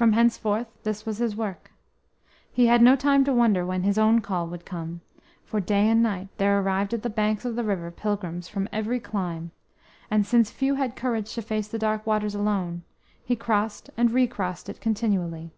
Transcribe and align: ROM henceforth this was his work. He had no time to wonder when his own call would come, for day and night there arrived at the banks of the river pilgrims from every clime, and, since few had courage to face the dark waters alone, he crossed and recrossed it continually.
ROM 0.00 0.14
henceforth 0.14 0.66
this 0.82 1.06
was 1.06 1.18
his 1.18 1.36
work. 1.36 1.70
He 2.50 2.66
had 2.66 2.82
no 2.82 2.96
time 2.96 3.22
to 3.24 3.32
wonder 3.32 3.64
when 3.64 3.84
his 3.84 3.96
own 3.96 4.20
call 4.20 4.48
would 4.48 4.64
come, 4.64 5.00
for 5.44 5.60
day 5.60 5.88
and 5.88 6.02
night 6.02 6.26
there 6.38 6.58
arrived 6.60 6.92
at 6.92 7.04
the 7.04 7.08
banks 7.08 7.44
of 7.44 7.54
the 7.54 7.62
river 7.62 7.92
pilgrims 7.92 8.48
from 8.48 8.68
every 8.72 8.98
clime, 8.98 9.52
and, 10.10 10.26
since 10.26 10.50
few 10.50 10.74
had 10.74 10.96
courage 10.96 11.32
to 11.36 11.42
face 11.42 11.68
the 11.68 11.78
dark 11.78 12.04
waters 12.04 12.34
alone, 12.34 12.82
he 13.24 13.36
crossed 13.36 13.90
and 13.96 14.10
recrossed 14.10 14.68
it 14.68 14.80
continually. 14.80 15.52